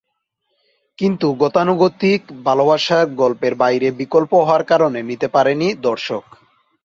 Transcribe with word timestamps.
কিন্তু 0.97 1.27
গতানুগতিক 1.33 2.21
ভালোবাসার 2.43 3.05
গল্পের 3.15 3.53
বাইরে 3.55 3.87
বিকল্প 3.91 4.31
হওয়ার 4.39 4.63
কারণে 4.63 4.99
নিতে 5.03 5.27
পারেনি 5.27 5.67
দর্শক। 5.81 6.23